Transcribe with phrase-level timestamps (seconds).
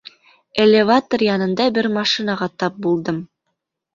[0.63, 3.23] Элеватор янында бер машинаға тап булдым.